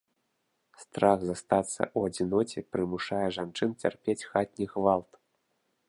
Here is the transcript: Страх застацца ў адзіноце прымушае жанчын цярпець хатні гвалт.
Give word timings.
Страх 0.83 1.19
застацца 1.27 1.77
ў 1.97 2.11
адзіноце 2.11 2.65
прымушае 2.77 3.23
жанчын 3.39 3.69
цярпець 3.85 4.21
хатні 4.31 4.65
гвалт. 4.75 5.11